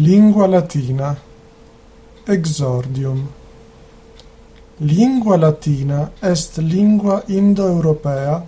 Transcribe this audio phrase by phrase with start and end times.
[0.00, 1.14] Lingua latina.
[2.26, 3.26] Exordium.
[4.78, 8.42] Lingua latina est lingua indoeuropea,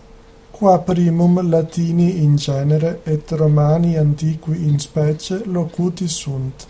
[0.51, 6.67] qua primum latini in genere et romani antiqui in specie locuti sunt,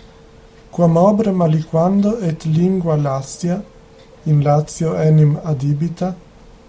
[0.71, 3.63] quam obre maliquando et lingua Lastia,
[4.25, 6.13] in Lazio enim adibita,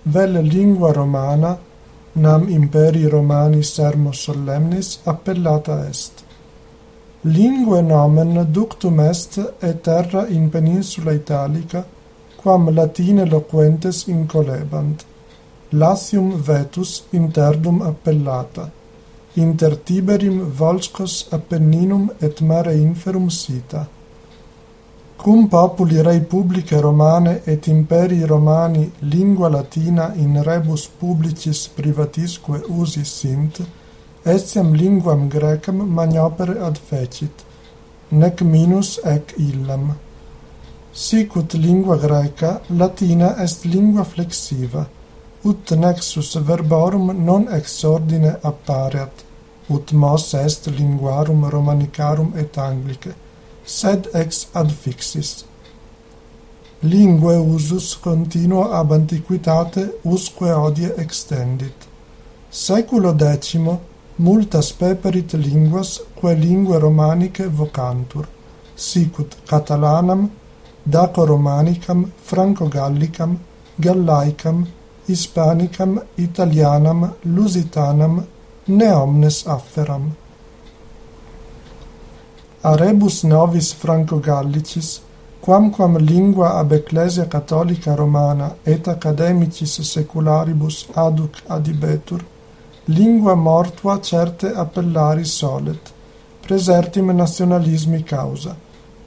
[0.03, 1.57] vel lingua romana,
[2.13, 6.23] nam imperi romani sermo solemnis appellata est.
[7.25, 11.85] Lingue nomen ductum est aeterra in peninsula italica,
[12.35, 15.05] quam Latine loquentes incolebant.
[15.71, 18.69] Latium vetus interdum appellata.
[19.35, 23.87] Inter Tiberim Volscos Appenninum et mare inferum sita.
[25.15, 33.07] Cum populi rei publice Romane et imperi Romani lingua Latina in rebus publicis privatisque usis
[33.07, 33.61] sint,
[34.25, 37.43] etiam linguam grecam maniopere adfecit,
[38.11, 39.95] nec minus ec illam.
[40.93, 44.87] Sicut lingua greca, latina est lingua flexiva,
[45.43, 49.23] ut nexus verborum non ex ordine appareat,
[49.69, 53.15] ut mos est linguarum romanicarum et anglice,
[53.65, 55.45] sed ex adfixis.
[56.83, 61.87] Lingue usus continuo ab antiquitate usque odie extendit.
[62.49, 63.79] Seculo decimo,
[64.17, 68.27] multas peperit linguas quae lingue romanice vocantur,
[68.75, 70.29] sicut catalanam,
[70.85, 73.39] daco-romanicam, franco-gallicam,
[73.79, 74.67] gallaicam,
[75.07, 78.25] hispanicam, italianam, lusitanam,
[78.67, 80.11] ne omnes afferam.
[82.63, 85.01] A rebus novis franco-gallicis,
[85.41, 92.23] quamquam lingua ab ecclesia catholica romana et academicis secularibus aduc adibetur,
[92.85, 95.91] lingua mortua certe appellari solet,
[96.41, 98.55] presertim nationalismi causa,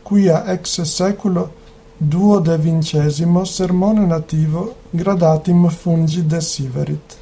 [0.02, 1.50] quia ex seculo
[1.98, 7.16] duo de vincesimo sermone nativo gradatim fungi desiverit.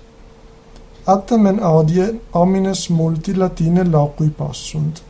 [1.07, 5.03] Attamen odie homines multi latine loqui possunt.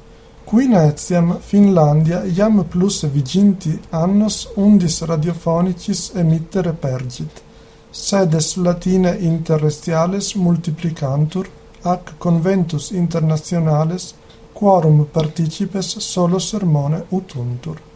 [0.45, 7.45] Qui etiam Finlandia iam plus viginti annos undis radiophonicis emittere pergit
[7.95, 11.49] sedes latine interestiales multiplicantur,
[11.83, 14.15] ac conventus internationales,
[14.53, 17.93] quorum participes solo sermone utuntur.